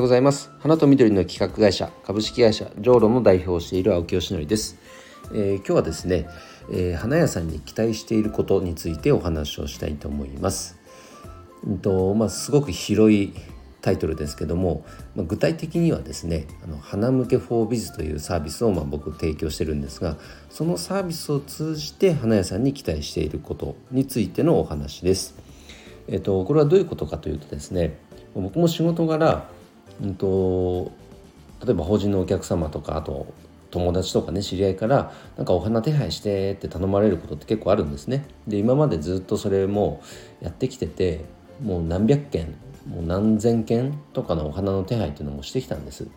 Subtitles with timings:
[0.00, 0.50] ようございます。
[0.60, 4.78] 花と緑の企画会社株式会社ジョーロの代表をしている青木よしのりです、
[5.34, 6.26] えー、今日はですね、
[6.72, 10.78] えー、花屋さんに期待していることについてお話をしたいと思います、
[11.64, 13.34] うんとまあ、すごく広い
[13.82, 20.16] タイトルですけども、まあ、具体的にはですねあの花向けフォービズというサービスをまあ僕提供してるんですが
[20.48, 25.34] そのサービスを通じて花屋さんに期待していることについてのお話です。
[26.08, 27.98] えっと、これはどういうことかというとですね
[28.34, 29.46] 僕も仕事柄、
[30.02, 30.92] うんと、
[31.64, 33.32] 例えば法人のお客様とかあと
[33.70, 38.24] 友達とかね知り合いからなんかお花手配してって頼まれることって結構あるんですね。
[38.46, 40.02] で今までずっとそれも
[40.40, 41.24] やってきてて
[41.62, 42.54] もう何百件
[42.88, 46.08] もう何千件とかのお花の手配っていうのもしてきたんです。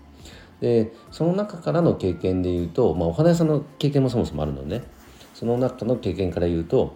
[0.62, 4.86] でその中からの経験で言うと、まあ、お花屋さんの経験もそもそもあるので、ね、
[5.34, 6.96] その中の経験から言うと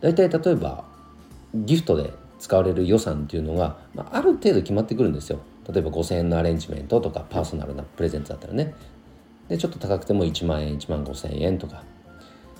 [0.00, 0.84] 大体例えば
[1.54, 5.40] ギフトで使われる予算っていうのが、まあ、ある程度決まってくるんですよ。
[5.68, 8.74] 例えば5,000円のアレンジメントとかパーソナルなプレゼントだったらね
[9.48, 11.84] でちょっと高くても1万円1万5,000円とか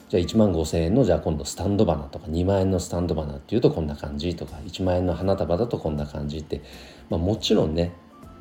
[0.08, 6.62] じゃあ1万5,000円のじゃあ今度スタンド花とか2万円のスタンド花っていうとこんな感じとか1万円の花束だとこんな感じって、
[7.08, 7.92] まあ、もちろんね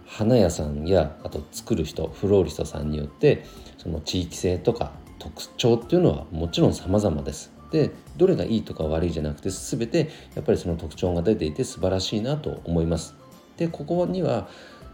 [0.05, 3.45] 花屋さんやあと作る人フローリストさんによって
[3.77, 7.53] その地域性とか特徴っていうのはもちろん様々です。
[7.71, 13.20] でどれがいいとか悪いじゃなくて全てやっぱりその特徴が出ていて素晴らしいなと思います。
[13.61, 14.47] でここには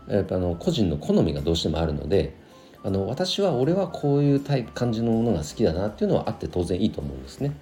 [0.10, 2.36] やっぱあの個人の好みがどうしてもあるので
[2.84, 7.56] あの私は俺はこういうタイプ感じのものが好きだなっていうのはあって当然いいと思うんですね。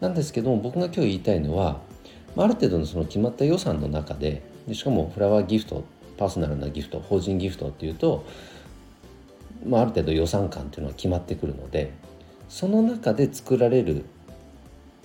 [0.00, 1.80] なんですけども僕が今日言いたいのは
[2.36, 5.84] ある程度のその決まった予算の中でしかもフラワーギフト
[6.18, 8.24] パーソナルなギフト法人ギフトっていうと、
[9.66, 11.92] まあ、ある程度予算感っていうのは決まってくるので
[12.48, 14.04] その中で作られる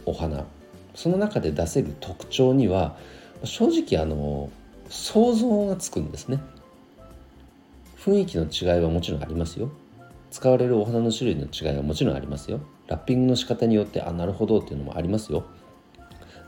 [0.06, 0.46] お花
[0.94, 2.96] その中で出せる特徴には
[3.44, 4.50] 正直あの
[4.90, 6.40] 想像がつくんですね。
[7.98, 9.72] 雰囲気の違いはもちろんありますよ。
[10.30, 12.60] 使われるお花の種類の違いはもちろんありますよ。
[12.88, 15.46] ラッピングの仕方によってあなるほどっていうのもありますよ。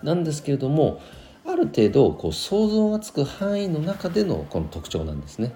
[0.04, 1.02] なんですけれども
[1.46, 5.54] ある程度こう想像がつく範囲の中でのこの特徴なんですね。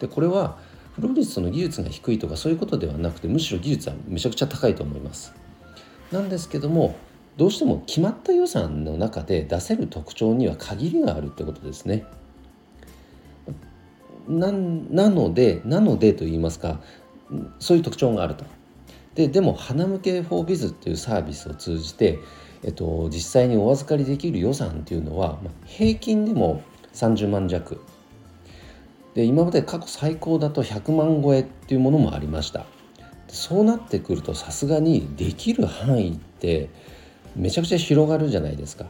[0.00, 0.58] でこれは
[0.96, 5.32] フローリストの技術が低いとかそういうことではなくてむしろ技術はめちゃくちゃ高いと思います。
[6.10, 6.96] なんですけども
[7.40, 12.04] どうしても決まった予算の中で出せる特徴には限りがあるってことですね。
[14.28, 16.82] なのでなのでと言いますか
[17.58, 18.44] そういう特徴があると。
[19.14, 22.18] ででも花向け 4biz っていうサービスを通じて、
[22.62, 26.62] えっと、実際にお預かりできる予算っていうのは、平均でも
[26.92, 27.80] 30万弱
[29.14, 32.66] で今まで過去最高だと100万超えっていうものもありました
[33.28, 36.68] そうなってくるとさすがにできる範囲って
[37.36, 38.86] めちゃくちゃ広がるじゃないですか。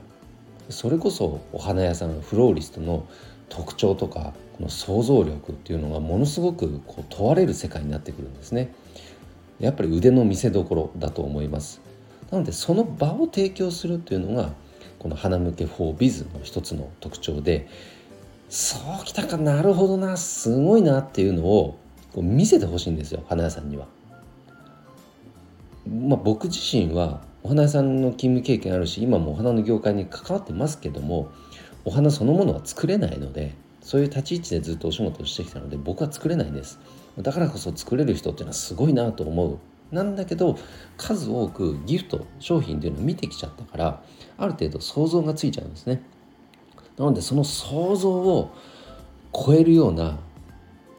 [0.69, 3.07] それこそお花屋さんフローリストの
[3.49, 8.73] 特徴とかこの想像力っていうのがものすごくこう問われる世界になってくるんですね。
[9.59, 11.81] やっぱり腕の見せ所だと思います。
[12.31, 14.53] なのでその場を提供するっていうのが
[14.99, 17.69] この花向け 4biz の一つの特徴で
[18.49, 21.79] そうきたかなるほどなすごいなっていうのを
[22.13, 23.87] こう見せてほしいんですよ花屋さんには。
[25.89, 31.31] まあ、僕自身はお花屋さんの勤務経験あるし今もお花の業界に関わってますけども
[31.85, 36.79] お花そのものは作れないのでそういう立ち位置でずっとお仕事をしてきたので僕は作れないんです。
[37.19, 39.59] だからこそ作れる人っていうのはすごいなと思う。
[39.91, 40.57] なんだけど
[40.97, 44.03] 数多くギフト商品っていうのを見てきちゃったから
[44.39, 46.03] ある程度想像がついちゃうんですね。
[46.97, 48.51] なのでその想像を
[49.33, 50.19] 超えるような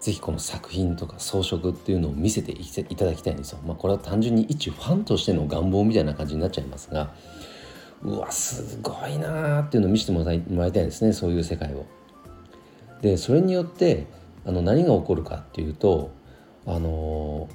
[0.02, 3.60] ぜひこの作品とか装飾っていうのを見せていただきたいんですよ。
[3.66, 7.12] まあ、これは単純に一ファンとしての願望みたいな感じになっちゃいますが
[8.04, 11.86] うわすごいなーっていうのを見せてもらいたいですねそういう世界を。
[13.02, 14.08] でそれによって
[14.46, 16.12] あの何が起こるかっていうと
[16.66, 17.48] あの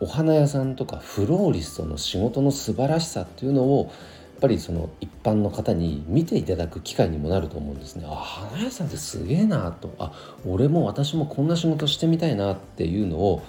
[0.00, 3.90] お花屋さんとかフローリストの仕事の素晴らしさっていうのを
[4.40, 8.06] ぱりその一般の方に見ていただく機会にもなると思うんですね。
[8.08, 10.12] あ花屋さんってすげえなとあ
[10.46, 13.42] 俺も私もこんな仕事してみたいなっていうのを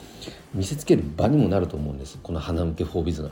[0.53, 3.29] 見せつける場にもなると思うんですこの花向けフォービズが。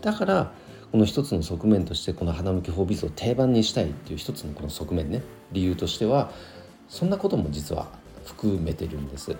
[0.00, 0.52] だから
[0.92, 6.30] この一つの側面としてこの花向けフォービズを定番にしたいっていう一つのこの側面ね理由としては
[6.88, 7.88] そんなことも実は
[8.24, 9.36] 含めてるんです。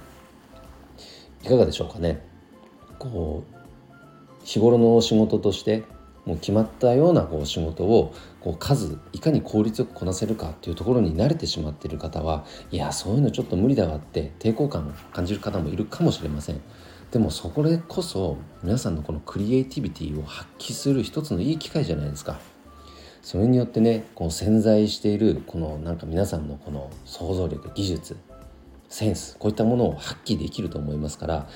[1.44, 2.27] いかがでしょうかね
[2.99, 3.56] こう
[4.44, 5.85] 日頃の仕事として
[6.26, 16.61] もう決まったようなこう仕事をこう数いかに効率よくこなせるかっていうところに慣れてしまっている方はいやそういうのちょっと無理だわって抵抗感を感じる方もいるかもしれません。
[17.12, 22.38] でもそこでこそ皆さんのこのクリエイティビティを発揮する一つのいい機会じゃないですか。
[23.23, 28.17] それによってねこう潜在しているこのなんか皆さんのこの想像力技術
[28.88, 31.49] センスこういったものを発揮できると思いますから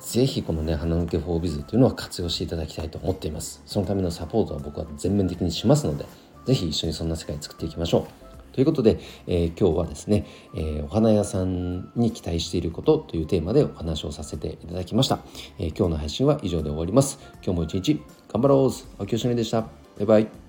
[0.00, 3.62] ぜひこのね鼻抜けフォービズというのは活用していただきたいと思っています。
[3.66, 6.06] そのためのサポートは僕は全面的にしますので
[6.46, 8.54] ぜひ一緒にそんな世界作っていきましょう。
[8.58, 8.98] ということで、
[9.28, 15.20] えー、今日はですね、えー、お花屋さんに期待していることというテーマでお話をさせていただきました、
[15.60, 17.20] えー、今日の配信は以上で終わります。
[17.44, 18.02] 今日も一日
[18.32, 18.58] 頑張ろう。
[18.98, 19.60] 青木よしのりでした。
[19.60, 19.68] バ
[20.00, 20.47] イバイ。